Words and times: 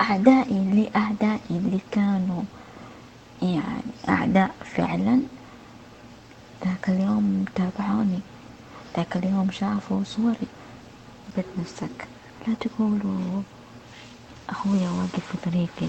أعدائي 0.00 0.58
لأعدائي 0.70 1.40
اللي 1.50 1.80
كانوا 1.90 2.42
يعني 3.42 3.92
أعداء 4.08 4.54
فعلا. 4.64 5.20
ذاك 6.64 6.88
اليوم 6.88 7.44
تابعوني. 7.54 8.20
ذاك 8.96 9.16
اليوم 9.16 9.50
شافوا 9.50 10.04
صوري 10.04 10.46
بيت 11.36 11.46
نفسك 11.58 12.08
لا 12.48 12.54
تقولوا 12.54 13.42
أخويا 14.48 14.90
واقف 14.90 15.36
في 15.36 15.50
طريقي 15.50 15.88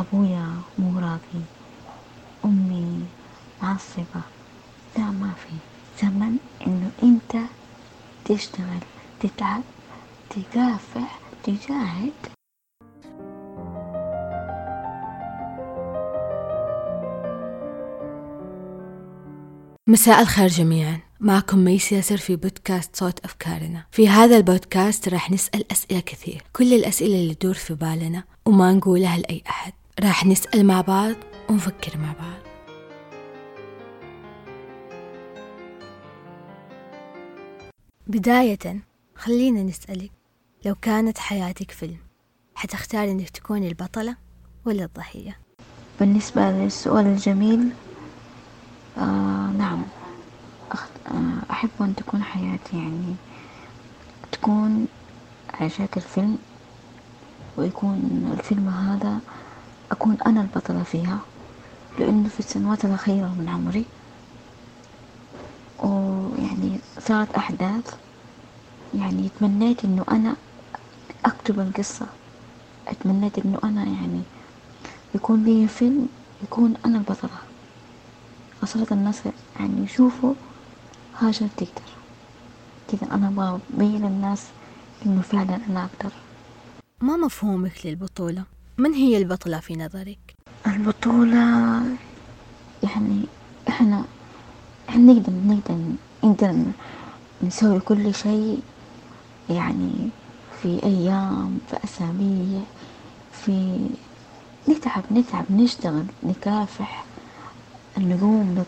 أبويا 0.00 0.62
مو 0.78 0.98
راضي 0.98 1.44
أمي 2.44 3.06
معصبة. 3.62 4.22
لا 4.98 5.04
ما 5.04 5.32
في 5.34 5.54
زمن 6.06 6.38
إنه 6.66 6.90
أنت 7.02 7.36
تشتغل 8.24 8.80
تتعب 9.20 9.62
تكافح 10.30 11.20
تجاهد. 11.44 12.39
مساء 19.90 20.20
الخير 20.20 20.48
جميعا. 20.48 21.00
معكم 21.20 21.58
ميس 21.58 21.92
ياسر 21.92 22.16
في 22.16 22.36
بودكاست 22.36 22.96
صوت 22.96 23.24
أفكارنا. 23.24 23.86
في 23.92 24.08
هذا 24.08 24.36
البودكاست 24.36 25.08
راح 25.08 25.30
نسأل 25.30 25.72
أسئلة 25.72 26.00
كثير. 26.00 26.42
كل 26.52 26.74
الأسئلة 26.74 27.14
اللي 27.14 27.34
تدور 27.34 27.54
في 27.54 27.74
بالنا 27.74 28.24
وما 28.46 28.72
نقولها 28.72 29.18
لأي 29.18 29.42
أحد. 29.48 29.72
راح 30.00 30.26
نسأل 30.26 30.66
مع 30.66 30.80
بعض 30.80 31.14
ونفكر 31.48 31.98
مع 31.98 32.12
بعض. 32.12 32.40
بداية 38.06 38.80
خلينا 39.14 39.62
نسألك 39.62 40.12
لو 40.64 40.74
كانت 40.74 41.18
حياتك 41.18 41.70
فيلم 41.70 41.98
حتختاري 42.54 43.10
إنك 43.10 43.30
تكوني 43.30 43.68
البطلة 43.68 44.16
ولا 44.64 44.84
الضحية؟ 44.84 45.38
بالنسبة 46.00 46.50
للسؤال 46.50 47.06
الجميل 47.06 47.68
آه 48.96 49.50
نعم. 49.58 49.84
آه 51.06 51.42
أحب 51.50 51.70
أن 51.80 51.94
تكون 51.94 52.22
حياتي 52.22 52.76
يعني 52.76 53.16
تكون 54.32 54.88
على 55.54 55.70
شكل 55.70 56.00
فيلم 56.00 56.38
ويكون 57.56 58.28
الفيلم 58.32 58.68
هذا 58.68 59.20
أكون 59.92 60.16
أنا 60.26 60.40
البطلة 60.40 60.82
فيها 60.82 61.20
لأنه 61.98 62.28
في 62.28 62.38
السنوات 62.38 62.84
الأخيرة 62.84 63.28
من 63.38 63.48
عمري 63.48 63.86
ويعني 65.78 66.80
صارت 66.98 67.30
أحداث 67.34 67.94
يعني 68.94 69.28
تمنيت 69.28 69.84
إنه 69.84 70.04
أنا 70.10 70.36
أكتب 71.24 71.60
القصة 71.60 72.06
اتمنيت 72.88 73.38
إنه 73.38 73.58
أنا 73.64 73.84
يعني 73.84 74.22
يكون 75.14 75.44
لي 75.44 75.68
فيلم 75.68 76.08
يكون 76.42 76.74
أنا 76.86 76.98
البطلة. 76.98 77.49
فصارت 78.60 78.92
الناس 78.92 79.22
يعني 79.60 79.82
يشوفوا 79.84 80.34
هاجر 81.18 81.46
تقدر 81.56 81.90
كذا 82.88 83.14
أنا 83.14 83.28
أبغى 83.28 83.60
أبين 83.74 84.06
للناس 84.06 84.46
إنه 85.06 85.20
فعلا 85.22 85.56
أنا 85.56 85.84
أقدر 85.84 86.12
ما 87.02 87.16
مفهومك 87.16 87.86
للبطولة؟ 87.86 88.44
من 88.78 88.92
هي 88.94 89.16
البطلة 89.16 89.60
في 89.60 89.76
نظرك؟ 89.76 90.18
البطولة 90.66 91.82
يعني 92.82 93.22
إحنا 93.68 94.04
إحنا 94.88 95.12
نقدر 95.12 95.32
نقدر 95.32 95.94
نقدر 96.24 96.64
نسوي 97.42 97.80
كل 97.80 98.14
شيء 98.14 98.62
يعني 99.50 100.10
في 100.62 100.82
أيام 100.82 101.58
في 101.70 101.76
أسابيع 101.84 102.60
في 103.32 103.78
نتعب 104.68 105.04
نتعب 105.12 105.44
نشتغل 105.52 106.04
نكافح 106.22 107.04
نقوم 107.98 108.64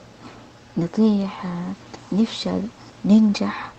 نطيح 0.77 1.44
نفشل 2.12 2.62
ننجح 3.05 3.72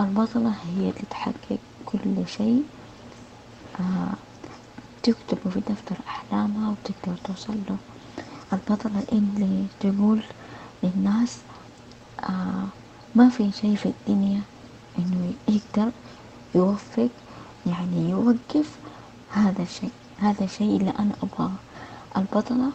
البطلة 0.00 0.50
هي 0.50 0.76
اللي 0.90 1.04
تحقق 1.10 1.58
كل 1.86 2.26
شيء. 2.26 2.62
آه 3.80 4.12
تكتبه 5.02 5.50
في 5.50 5.60
دفتر 5.60 5.96
أحلامها 6.08 6.70
وتقدر 6.70 7.16
توصل 7.24 7.56
له. 7.68 7.76
البطلة 8.52 9.02
اللي 9.12 9.66
تقول 9.80 10.22
للناس 10.82 11.38
آه 12.20 12.64
ما 13.14 13.28
في 13.28 13.52
شيء 13.52 13.76
في 13.76 13.86
الدنيا 13.86 14.40
إنه 14.98 15.32
يقدر 15.48 15.90
يوفق 16.54 17.08
يعني 17.66 18.10
يوقف 18.10 18.78
هذا 19.30 19.62
الشيء 19.62 19.90
هذا 20.18 20.44
الشيء 20.44 20.76
اللي 20.76 20.90
أنا 20.90 21.12
أبغاه. 21.22 21.50
البطلة 22.16 22.70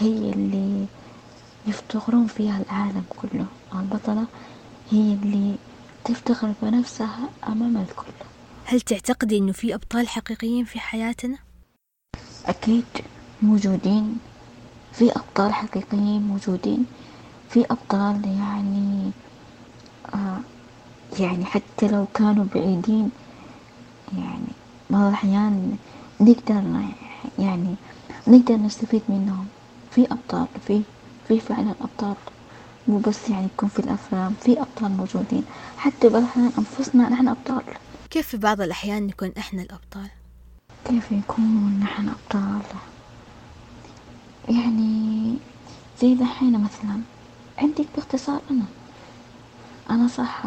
هي 0.00 0.30
اللي 0.32 0.86
يفتخرون 1.66 2.26
فيها 2.26 2.62
العالم 2.62 3.04
كله. 3.08 3.46
البطلة 3.74 4.26
هي 4.90 5.12
اللي 5.12 5.54
تفتخر 6.04 6.52
بنفسها 6.62 7.28
أمام 7.48 7.76
الكل. 7.76 8.12
هل 8.64 8.80
تعتقدي 8.80 9.38
أنه 9.38 9.52
في 9.52 9.74
أبطال 9.74 10.08
حقيقيين 10.08 10.64
في 10.64 10.80
حياتنا؟ 10.80 11.38
أكيد 12.46 12.84
موجودين. 13.42 14.18
في 14.92 15.12
أبطال 15.12 15.54
حقيقيين 15.54 16.22
موجودين. 16.22 16.86
في 17.50 17.64
أبطال 17.70 18.20
يعني 18.24 19.10
آه 20.14 20.40
يعني 21.20 21.44
حتى 21.44 21.88
لو 21.88 22.06
كانوا 22.14 22.44
بعيدين 22.54 23.10
يعني 24.18 24.46
بعض 24.90 25.02
الأحيان 25.02 25.76
نقدر 26.20 26.62
يعني 27.38 27.74
نقدر 28.28 28.56
نستفيد 28.56 29.02
منهم. 29.08 29.46
في 29.90 30.06
أبطال 30.12 30.46
في 30.66 30.82
في 31.28 31.40
فعلا 31.40 31.74
أبطال 31.80 32.14
مو 32.88 32.98
بس 32.98 33.28
يعني 33.28 33.46
يكون 33.46 33.68
في 33.68 33.78
الأفلام 33.78 34.34
في 34.40 34.60
أبطال 34.60 34.90
موجودين. 34.90 35.44
حتى 35.76 36.08
بعض 36.08 36.22
الأحيان 36.22 36.52
أنفسنا 36.58 37.08
نحن 37.08 37.28
أبطال. 37.28 37.62
كيف 38.10 38.28
في 38.28 38.36
بعض 38.36 38.60
الأحيان 38.60 39.06
نكون 39.06 39.32
إحنا 39.38 39.62
الأبطال؟ 39.62 40.08
كيف 40.84 41.12
يكون 41.12 41.80
نحن 41.82 42.08
أبطال؟ 42.08 42.62
يعني 44.48 45.36
زي 46.00 46.14
دحين 46.14 46.52
مثلا 46.52 47.00
عندك 47.58 47.86
باختصار 47.96 48.40
أنا. 48.50 48.64
أنا 49.90 50.08
صح 50.08 50.42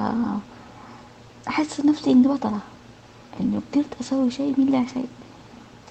أحس 1.48 1.80
نفسي 1.80 2.12
إني 2.12 2.28
بطلة. 2.28 2.60
إنه 3.40 3.62
قدرت 3.74 4.02
أسوي 4.02 4.32
شيء 4.32 4.56
من 4.58 4.66
لا 4.66 4.86
شيء. 4.94 5.10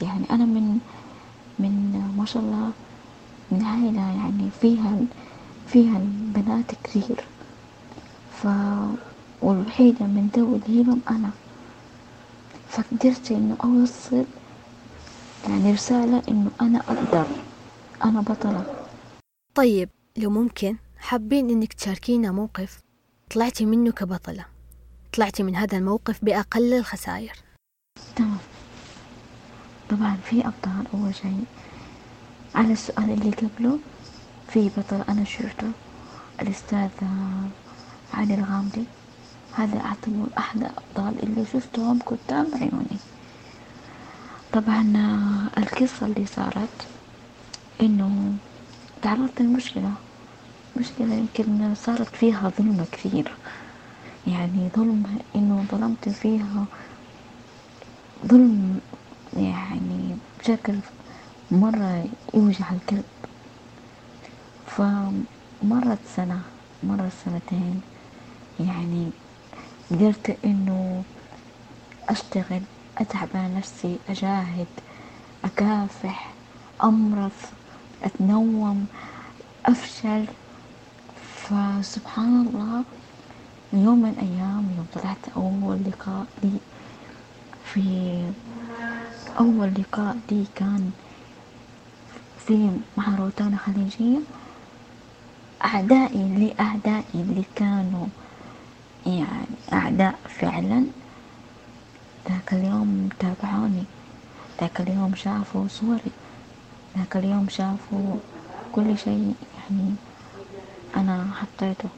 يعني 0.03 0.25
أنا 0.31 0.45
من 0.45 0.79
من 1.59 2.03
ما 2.19 2.25
شاء 2.27 2.43
الله 2.43 2.73
من 3.51 3.63
عائلة 3.63 4.01
يعني 4.01 4.51
فيها 4.61 4.99
فيها 5.67 5.97
البنات 5.99 6.65
كثير. 6.85 7.25
ف 8.43 8.47
والوحيدة 9.43 10.07
من 10.07 10.31
ذوي 10.37 10.57
الهمم 10.57 11.01
أنا. 11.11 11.31
فقدرت 12.69 13.31
إنه 13.33 13.57
أوصل 13.65 14.25
يعني 15.49 15.73
رسالة 15.73 16.23
إنه 16.29 16.51
أنا 16.61 16.79
أقدر 16.79 17.27
أنا 18.05 18.21
بطلة. 18.21 18.65
طيب 19.55 19.89
لو 20.17 20.31
ممكن 20.31 20.77
حابين 20.99 21.51
إنك 21.51 21.73
تشاركينا 21.73 22.33
موقف 22.33 22.79
طلعتي 23.31 23.67
منه 23.67 23.93
كبطلة 23.93 24.45
طلعتي 25.17 25.43
من 25.43 25.57
هذا 25.57 25.79
الموقف 25.79 26.25
بأقل 26.25 26.75
الخسائر؟ 26.75 27.33
تمام. 28.17 28.39
طبعا 29.91 30.17
في 30.17 30.41
أبطال 30.47 30.85
أول 30.95 31.15
شيء. 31.15 31.45
على 32.55 32.73
السؤال 32.73 33.11
اللي 33.11 33.31
قبله 33.31 33.79
في 34.49 34.69
بطل 34.77 35.01
أنا 35.09 35.25
شفته 35.25 35.71
الأستاذ 36.43 36.91
علي 38.15 38.35
الغامدي. 38.35 38.85
هذا 39.57 39.81
أعتبر 39.81 40.27
أحد 40.39 40.61
الأبطال 40.61 41.23
اللي 41.23 41.47
شفتهم 41.53 41.99
قدام 42.07 42.47
عيوني. 42.55 42.99
طبعا 44.53 44.93
القصة 45.59 46.07
اللي 46.07 46.27
صارت 46.27 46.87
إنه 47.81 48.35
تعرضت 49.03 49.41
لمشكلة. 49.43 49.93
مشكلة 50.77 51.15
يمكن 51.15 51.75
صارت 51.75 52.17
فيها 52.17 52.53
ظلم 52.59 52.87
كثير. 52.93 53.33
يعني 54.27 54.69
ظلم 54.77 55.19
إنه 55.37 55.65
ظلمت 55.73 56.09
فيها 56.09 56.65
ظلم 58.27 58.81
يعني 59.37 60.17
بشكل 60.41 60.75
مرة 61.51 62.05
يوجع 62.35 62.71
القلب. 62.73 63.05
فمرت 64.67 65.99
سنة 66.17 66.41
مرت 66.83 67.13
سنتين 67.25 67.81
يعني 68.61 69.11
قدرت 69.91 70.39
إنه 70.45 71.03
أشتغل 72.09 72.61
أتعب 72.99 73.29
على 73.35 73.55
نفسي 73.55 73.99
أجاهد 74.09 74.67
أكافح 75.45 76.35
أمرض 76.85 77.33
أتنوم 78.03 78.87
أفشل. 79.67 80.25
فسبحان 81.47 82.47
الله 82.47 82.85
يوم 83.73 84.03
من 84.03 84.09
الأيام 84.09 84.65
يوم 84.77 84.87
طلعت 84.95 85.29
أول 85.37 85.79
لقاء 85.87 86.27
لي 86.43 86.53
في 87.65 88.23
أول 89.39 89.73
لقاء 89.79 90.17
لي 90.31 90.47
كان 90.55 90.91
في 92.47 92.71
مع 92.97 93.15
روتانا 93.19 93.57
خليجية. 93.57 94.19
أعدائي 95.65 96.29
لأعدائي 96.29 97.05
اللي 97.15 97.45
كانوا 97.57 98.07
يعني 99.07 99.47
أعداء 99.73 100.19
فعلا. 100.29 100.85
ذاك 102.29 102.53
اليوم 102.53 103.09
تابعوني. 103.19 103.85
ذاك 104.61 104.81
اليوم 104.81 105.15
شافوا 105.15 105.69
صوري. 105.69 106.13
ذاك 106.99 107.17
اليوم 107.17 107.49
شافوا 107.49 108.17
كل 108.73 108.99
شيء 108.99 109.35
يعني 109.59 109.95
أنا 110.97 111.27
حطيته. 111.35 111.89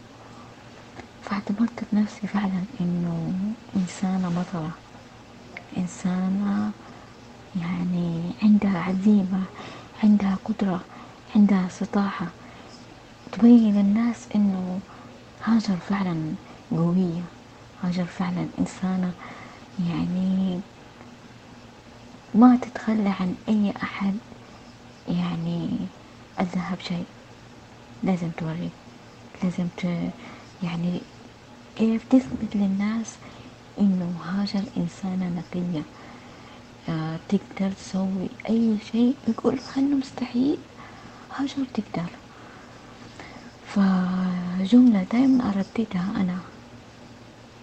فاعتبرت 1.23 1.85
بنفسي 1.93 2.27
فعلا 2.27 2.63
إنه 2.81 3.33
إنسانة 3.77 4.29
بطلة. 4.29 4.71
إنسانة 5.79 6.71
يعني 7.57 8.33
عندها 8.43 8.79
عزيمة. 8.79 9.41
عندها 10.03 10.39
قدرة 10.45 10.85
عندها 11.37 11.67
استطاعة 11.67 12.33
تبين 13.33 13.75
للناس 13.75 14.29
إنه 14.35 14.81
هاجر 15.45 15.77
فعلا 15.77 16.35
قوية 16.71 17.23
هاجر 17.83 18.05
فعلا 18.05 18.49
إنسانة. 18.59 19.13
يعني 19.79 20.61
ما 22.35 22.57
تتخلى 22.57 23.09
عن 23.21 23.35
أي 23.49 23.73
أحد. 23.83 24.19
يعني 25.09 25.89
أذاها 26.41 26.75
بشيء 26.75 27.07
لازم 28.03 28.31
توري 28.31 28.71
لازم 29.45 29.69
ت 29.77 29.85
يعني 30.63 31.01
كيف 31.77 32.05
تثبت 32.05 32.57
للناس 32.57 33.17
إنه 33.79 34.17
هاجر 34.25 34.63
إنسانة 34.77 35.29
نقية. 35.29 35.83
تقدر 37.29 37.73
تسوي 37.73 38.29
أي 38.49 38.79
شيء 38.93 39.15
يقول 39.29 39.59
عنه 39.77 39.97
مستحيل 39.97 40.59
هاجر 41.37 41.65
تقدر؟ 41.75 42.11
فجملة 43.67 45.03
دائما 45.13 45.49
أرددها 45.49 46.13
أنا. 46.17 46.39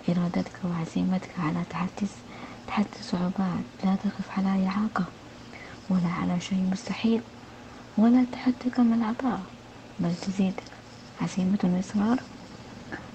إرادتك 0.10 0.60
وعزيمتك 0.63 1.39
على 1.39 1.63
تحدي 1.69 2.07
تحدي 2.68 2.88
صعوبات 3.01 3.63
لا 3.83 3.95
تقف 3.95 4.38
على 4.38 4.68
إعاقة 4.68 5.06
ولا 5.89 6.07
على 6.07 6.39
شيء 6.39 6.57
مستحيل 6.72 7.22
ولا 7.98 8.25
تحدك 8.31 8.80
من 8.80 8.94
العطاء 8.94 9.42
بل 10.00 10.16
تزيدك 10.16 10.63
عزيمة 11.22 11.60
وإصرار 11.63 12.19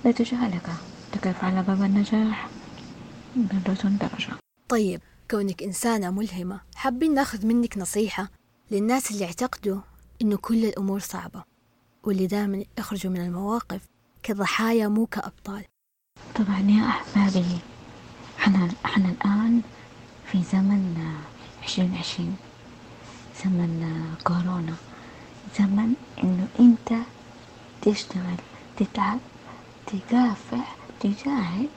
لا 0.05 0.12
تجعلك 0.12 0.67
تقف 1.12 1.45
على 1.45 1.62
باب 1.62 1.83
النجاح 1.83 2.49
درجة 3.37 3.89
درجة 3.89 4.33
طيب 4.69 5.01
كونك 5.31 5.62
إنسانة 5.62 6.11
ملهمة 6.11 6.61
حابين 6.75 7.15
ناخذ 7.15 7.47
منك 7.47 7.79
نصيحة 7.79 8.29
للناس 8.71 9.11
اللي 9.11 9.25
اعتقدوا 9.25 9.81
إنه 10.23 10.37
كل 10.37 10.65
الأمور 10.65 11.00
صعبة 11.00 11.44
واللي 12.03 12.27
دائما 12.27 12.65
يخرجوا 12.79 13.12
من 13.12 13.21
المواقف 13.21 13.81
كضحايا 14.23 14.88
مو 14.88 15.06
كأبطال. 15.06 15.65
طبعا 16.35 16.61
يا 16.61 16.88
أحبابي 16.88 17.59
إحنا 18.38 18.69
إحنا 18.85 19.11
الآن 19.11 19.61
في 20.32 20.43
زمن 20.53 21.15
عشرين 21.62 21.94
عشرين 21.94 22.37
زمن 23.44 24.05
كورونا 24.25 24.75
زمن 25.59 25.94
إنه 26.25 26.49
أنت 26.61 27.03
تشتغل 27.83 28.37
تتعب 28.76 29.19
تكافح 29.87 30.76
تجاهد 31.00 31.69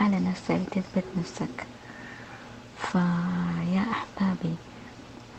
على 0.00 0.20
نفسك 0.20 0.60
تثبت 0.72 1.04
نفسك. 1.18 1.66
فيا 2.80 3.80
أحبابي 3.90 4.56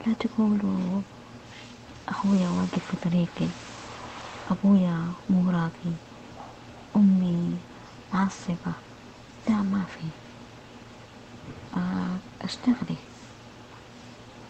لا 0.08 0.14
تقولوا 0.14 1.02
أخويا 2.10 2.50
واقف 2.50 2.86
في 2.92 2.98
طريقي 3.10 3.48
أبويا 4.52 5.14
مو 5.30 5.50
راضي 5.50 5.94
أمي 6.96 7.60
معصبة 8.14 8.74
لا 9.50 9.56
ما 9.62 9.84
في. 9.86 10.08
آه، 11.78 12.18
أشتغلي. 12.42 12.98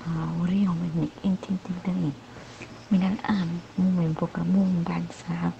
آه، 0.07 0.41
وريهم 0.41 0.77
انك 0.95 1.09
أنت 1.25 1.45
تقدرين. 1.45 2.13
من 2.91 3.03
الآن 3.03 3.59
مو 3.77 3.89
من 4.01 4.13
بكرة 4.13 4.43
مو 4.43 4.63
من 4.65 4.83
بعد 4.83 5.05
ساعة. 5.11 5.51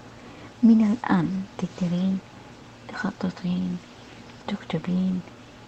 من 0.62 0.92
الآن 0.92 1.44
تقدرين 1.58 2.18
تخططين 2.88 3.78
تكتبين 4.46 5.20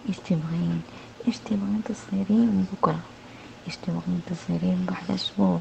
إيش 0.09 0.17
تبغين. 0.17 0.81
إيش 1.27 1.37
تبغين 1.37 1.81
تصيرين 1.85 2.67
بكرة. 2.73 2.99
إيش 3.67 3.75
تبغين 3.77 4.21
تصيرين 4.29 4.85
بعد 4.85 5.11
أسبوع. 5.11 5.59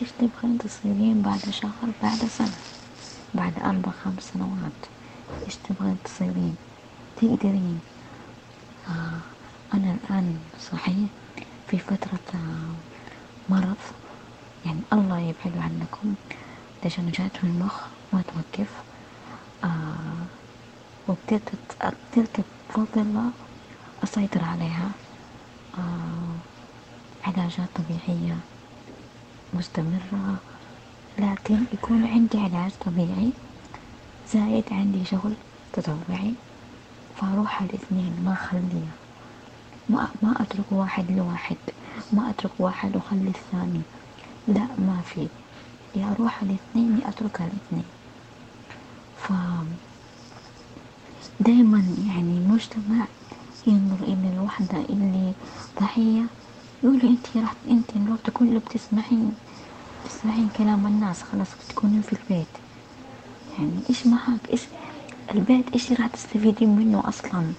إيش 0.00 0.08
تبغين 0.12 0.58
تصيرين 0.58 1.22
بعد 1.22 1.38
شهر 1.50 1.88
بعد 2.02 2.18
سنة. 2.18 2.56
بعد 3.34 3.52
أربع 3.58 3.90
خمس 4.04 4.22
سنوات. 4.34 4.80
إيش 5.46 5.56
تبغين 5.56 5.96
تصيرين 6.04 6.56
تقدرين 7.16 7.80
آه 8.88 9.20
أنا 9.74 9.96
الآن 10.04 10.38
صحيح 10.72 11.08
في 11.68 11.78
فترة 11.78 12.18
آه 12.34 12.74
مرض. 13.48 13.76
يعني 14.66 14.80
الله 14.92 15.18
يبعده 15.18 15.60
عنكم. 15.62 16.14
تشنجات 16.82 17.36
في 17.36 17.44
المخ 17.44 17.80
ما 18.12 18.22
توقف. 18.22 18.70
آه 19.64 20.24
وقدرت 21.08 21.52
قدرت 21.80 22.40
بفضل 22.70 23.00
الله 23.02 23.30
أسيطر 24.04 24.44
عليها. 24.44 24.90
آه 25.78 26.36
علاجات 27.26 27.68
طبيعية 27.74 28.36
مستمرة 29.54 30.36
لكن 31.18 31.58
يكون 31.72 32.06
عندي 32.06 32.38
علاج 32.38 32.70
طبيعي 32.86 33.30
زايد 34.32 34.64
عندي 34.70 35.04
شغل 35.04 35.34
تطوعي 35.72 36.34
فأروح 37.16 37.62
على 37.62 37.70
الاثنين 37.70 38.22
ما 38.24 38.32
أخليها. 38.32 38.94
ما, 39.88 40.08
ما 40.22 40.32
أترك 40.42 40.64
واحد 40.70 41.10
لواحد 41.12 41.56
ما 42.12 42.30
أترك 42.30 42.50
واحد 42.58 42.96
وأخلي 42.96 43.28
الثاني. 43.28 43.80
لا 44.48 44.66
ما 44.78 45.00
في. 45.14 45.28
يا 45.96 46.12
أروح 46.12 46.38
على 46.42 46.50
الاثنين 46.50 47.00
يا 47.02 47.08
أترك 47.08 47.40
الاثنين. 47.40 47.84
ف 49.22 49.32
دايما 51.40 51.78
يعني 52.06 52.38
المجتمع 52.38 53.04
ينظر 53.66 54.04
إلى 54.04 54.28
الوحدة 54.36 54.78
اللي 54.90 55.32
ضحية. 55.80 56.22
يقول 56.82 57.00
انت 57.00 57.36
رحت 57.36 57.56
انت 57.70 57.96
الوقت 57.96 58.30
كله 58.30 58.58
بتسمعين 58.60 59.32
تسمعين 60.08 60.48
كلام 60.58 60.86
الناس. 60.86 61.22
خلاص 61.22 61.48
بتكونين 61.68 62.02
في 62.02 62.12
البيت. 62.12 62.46
يعني 63.58 63.80
إيش 63.90 64.06
معك 64.06 64.50
إيش 64.50 64.60
البيت؟ 65.34 65.72
إيش 65.72 65.92
راح 65.92 66.06
تستفيدين 66.06 66.68
منه 66.76 67.02
أصلا؟ 67.08 67.52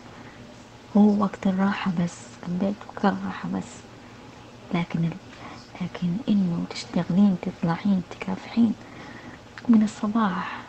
هو 0.97 1.21
وقت 1.23 1.47
الراحة 1.47 1.91
بس 1.99 2.17
البيت 2.47 2.75
وقت 2.87 3.05
الراحة 3.05 3.49
بس. 3.49 3.69
لكن 4.73 5.09
لكن 5.81 6.07
إنه 6.29 6.65
تشتغلين 6.69 7.37
تطلعين 7.41 8.01
تكافحين 8.11 8.73
من 9.69 9.83
الصباح 9.83 10.61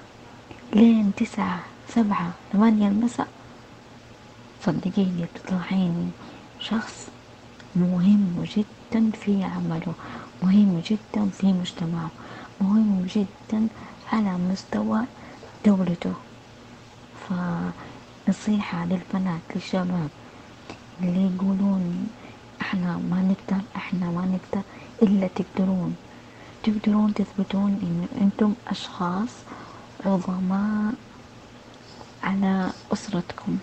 لين 0.74 1.12
تسعة 1.16 1.60
سبعة 1.88 2.32
ثمانية 2.52 2.88
المساء. 2.88 3.25
صدقيني 4.66 5.24
بتطلعين 5.24 6.12
شخص 6.58 7.08
مهم 7.76 8.44
جدا 8.56 9.10
في 9.10 9.44
عمله 9.44 9.94
مهم 10.42 10.82
جدا 10.90 11.28
في 11.30 11.46
مجتمعه 11.52 12.10
مهم 12.60 13.06
جدا 13.14 13.68
على 14.12 14.32
مستوى 14.38 15.00
دولته. 15.66 16.14
فنصيحة 17.28 18.84
للبنات 18.84 19.40
للشباب 19.54 20.10
اللي 21.00 21.30
يقولون 21.34 22.08
إحنا 22.60 22.96
ما 22.96 23.22
نقدر 23.22 23.62
إحنا 23.76 24.06
ما 24.10 24.26
نقدر 24.26 24.62
إلا 25.02 25.26
تقدرون 25.26 25.96
تقدرون 26.62 27.14
تثبتون 27.14 27.70
إن 27.82 28.08
أنتم 28.20 28.54
أشخاص 28.68 29.30
عظماء 30.06 30.94
على 32.22 32.70
أسرتكم. 32.92 33.58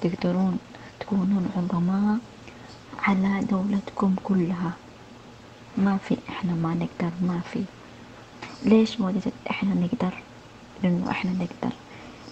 تقدرون 0.00 0.58
تكونون 1.00 1.50
عظماء 1.56 2.18
على 2.98 3.44
دولتكم 3.50 4.14
كلها. 4.24 4.72
ما 5.78 5.96
في 6.08 6.16
إحنا 6.28 6.52
ما 6.52 6.74
نقدر 6.74 7.12
ما 7.20 7.40
في. 7.52 7.64
ليش 8.64 9.00
ما 9.00 9.20
إحنا 9.50 9.74
نقدر؟ 9.74 10.14
لأنه 10.82 11.10
إحنا 11.10 11.32
نقدر. 11.32 11.74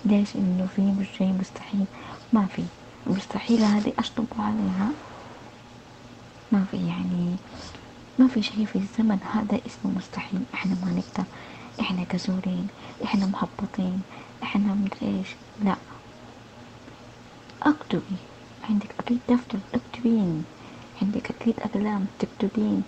ليش؟ 0.05 0.37
إنه 0.37 0.67
في 0.77 1.05
شيء 1.19 1.33
مستحيل؟ 1.41 1.85
ما 2.33 2.47
في. 2.47 2.65
مستحيل 3.07 3.63
هذه 3.65 3.93
أشطب 3.99 4.27
عليها. 4.39 4.91
ما 6.53 6.65
في 6.71 6.77
يعني 6.77 7.37
ما 8.19 8.29
في 8.29 8.43
شيء 8.43 8.65
في 8.67 8.77
الزمن 8.77 9.19
هذا 9.33 9.61
اسمه 9.67 9.91
مستحيل. 9.97 10.41
إحنا 10.55 10.77
ما 10.85 10.91
نقدر. 10.91 11.25
إحنا 11.81 12.05
كسورين 12.05 12.69
إحنا 13.05 13.27
محبطين 13.27 14.03
إحنا 14.43 14.75
مدري 14.75 15.19
إيش. 15.19 15.29
لا. 15.65 15.77
اكتبي 17.65 18.17
عندك 18.71 18.95
أكيد 19.01 19.19
دفتر 19.29 19.59
أكتبين. 19.75 20.45
عندك 21.03 21.31
أكيد 21.31 21.61
أحلام 21.61 22.07
تكتبين 22.19 22.83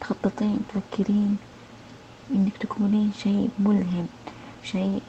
تخططين 0.00 0.58
تفكرين 0.68 1.38
إنك 2.30 2.56
تكونين 2.56 3.12
شيء 3.22 3.50
ملهم 3.58 4.06
شيء 4.62 5.02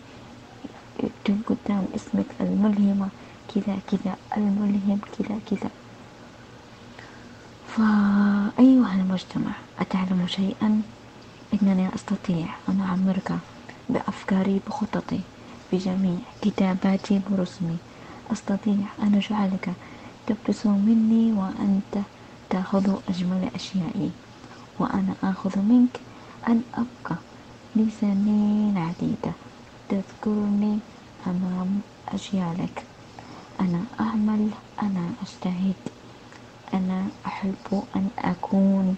يكتب 1.04 1.42
قدام 1.50 1.86
اسمك 1.96 2.26
الملهمة. 2.42 3.08
كذا 3.56 3.78
كذا 3.92 4.16
الملهم 4.38 5.00
كذا 5.18 5.40
كذا. 5.50 5.70
فأيها 7.68 8.96
المجتمع 8.96 9.52
أتعلم 9.80 10.28
شيئا؟ 10.28 10.82
إنني 11.54 11.96
أستطيع 11.96 12.46
أن 12.70 12.82
أعمرك 12.82 13.32
بأفكاري 13.90 14.60
بخططي 14.68 15.20
بجميع 15.74 16.18
كتاباتي 16.42 17.22
ورسمي 17.32 17.78
أستطيع 18.32 18.76
أن 19.02 19.16
أجعلك 19.16 19.74
تبتسم 20.28 20.72
مني 20.72 21.32
وأنت 21.34 22.06
تأخذ 22.50 23.00
أجمل 23.10 23.50
أشيائي 23.56 24.12
وأنا 24.80 25.14
آخذ 25.24 25.60
منك 25.60 26.00
أن 26.48 26.62
أبقى 26.74 27.16
لسنين 27.76 28.78
عديدة 28.78 29.32
تذكرني 29.90 30.80
أمام 31.28 31.82
أجيالك. 32.08 32.84
أنا 33.60 33.84
أعمل 34.00 34.50
أنا 34.82 35.10
أجتهد 35.22 35.76
أنا 36.74 37.08
أحب 37.26 37.84
أن 37.96 38.10
أكون. 38.18 38.98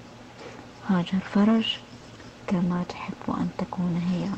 هاجر 0.89 1.19
فرج 1.19 1.77
كما 2.47 2.83
تحب 2.89 3.13
أن 3.27 3.49
تكون 3.57 4.01
هي. 4.09 4.29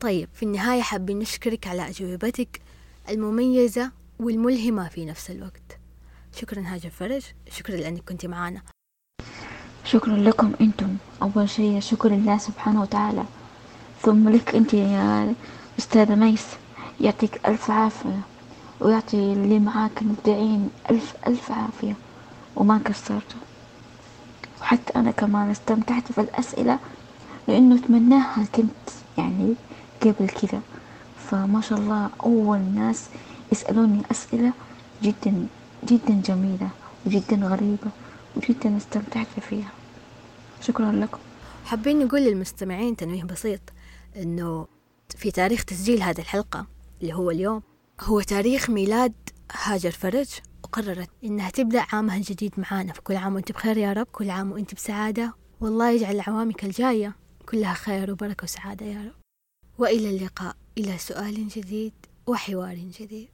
طيب 0.00 0.28
في 0.34 0.42
النهاية 0.42 0.82
حابين 0.82 1.18
نشكرك 1.18 1.66
على 1.66 1.88
أجوبتك. 1.88 2.60
المميزة 3.08 3.90
والملهمة 4.18 4.88
في 4.88 5.04
نفس 5.04 5.30
الوقت. 5.30 5.78
شكرا 6.36 6.62
هاجر 6.66 6.90
فرج 6.90 7.22
شكرا 7.50 7.76
لأنك 7.76 8.02
كنت 8.08 8.26
معنا 8.26 8.62
شكرا 9.84 10.16
لكم 10.16 10.52
أنتم. 10.60 10.96
أول 11.22 11.50
شيء 11.50 11.80
شكر 11.80 12.08
لله 12.08 12.38
سبحانه 12.38 12.82
وتعالى. 12.82 13.24
ثم 14.02 14.28
لك 14.28 14.54
أنت 14.54 14.74
يا 14.74 15.34
أستاذة 15.78 16.14
ميس 16.14 16.46
يعطيك 17.00 17.48
ألف 17.48 17.70
عافية 17.70 18.20
ويعطي 18.80 19.32
اللي 19.32 19.58
معاك 19.58 20.02
المبدعين 20.02 20.70
ألف 20.90 21.14
ألف 21.26 21.50
عافية 21.52 21.94
وما 22.56 22.80
قصرت 22.86 23.36
وحتى 24.60 24.98
أنا 24.98 25.10
كمان 25.10 25.50
استمتعت 25.50 26.12
في 26.12 26.20
الأسئلة 26.20 26.78
لأنه 27.48 27.78
تمناها 27.78 28.44
كنت 28.54 28.88
يعني 29.18 29.54
قبل 30.02 30.28
كذا. 30.28 30.60
فما 31.30 31.60
شاء 31.60 31.78
الله 31.78 32.10
أول 32.22 32.58
ناس 32.58 33.08
يسألوني 33.52 34.02
أسئلة 34.10 34.52
جدا 35.02 35.46
جدا 35.84 36.22
جميلة 36.24 36.68
وجدا 37.06 37.36
غريبة 37.36 37.90
وجدا 38.36 38.76
استمتعت 38.76 39.26
فيها. 39.40 39.70
شكرا 40.60 40.92
لكم. 40.92 41.18
حابين 41.64 42.04
نقول 42.04 42.20
للمستمعين 42.20 42.96
تنويه 42.96 43.24
بسيط 43.24 43.60
أنه 44.16 44.66
في 45.16 45.30
تاريخ 45.30 45.64
تسجيل 45.64 46.02
هذه 46.02 46.18
الحلقة 46.20 46.66
اللي 47.02 47.14
هو 47.14 47.30
اليوم 47.30 47.62
هو 48.00 48.20
تاريخ 48.20 48.70
ميلاد 48.70 49.12
هاجر 49.52 49.90
فرج 49.90 50.28
وقررت 50.64 51.10
إنها 51.24 51.50
تبدأ 51.50 51.86
عامها 51.92 52.16
الجديد 52.16 52.54
معانا. 52.58 52.92
فكل 52.92 53.16
عام 53.16 53.34
وأنت 53.34 53.52
بخير 53.52 53.76
يا 53.76 53.92
رب 53.92 54.06
كل 54.12 54.30
عام 54.30 54.52
وأنت 54.52 54.74
بسعادة. 54.74 55.34
والله 55.60 55.90
يجعل 55.90 56.20
عوامك 56.20 56.64
الجاية 56.64 57.16
كلها 57.48 57.74
خير 57.74 58.10
وبركة 58.10 58.44
وسعادة 58.44 58.86
يا 58.86 58.98
رب. 59.04 59.20
وإلى 59.78 60.10
اللقاء. 60.10 60.56
إلى 60.80 60.98
سؤال 60.98 61.48
جديد 61.48 61.92
وحوار 62.26 62.74
جديد. 63.00 63.28